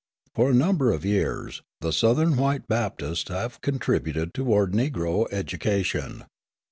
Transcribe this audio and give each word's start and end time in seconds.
For 0.33 0.49
a 0.49 0.53
number 0.55 0.91
of 0.91 1.05
years 1.05 1.61
the 1.81 1.93
Southern 1.93 2.35
white 2.35 2.67
Baptists 2.67 3.29
have 3.29 3.61
contributed 3.61 4.33
toward 4.33 4.71
Negro 4.71 5.31
education. 5.31 6.23